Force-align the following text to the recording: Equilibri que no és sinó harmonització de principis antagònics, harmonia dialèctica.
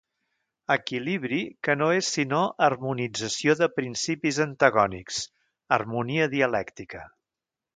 Equilibri 0.75 1.41
que 1.67 1.75
no 1.81 1.89
és 1.97 2.09
sinó 2.15 2.39
harmonització 2.67 3.57
de 3.61 3.69
principis 3.75 4.41
antagònics, 4.49 5.21
harmonia 5.79 6.31
dialèctica. 6.37 7.07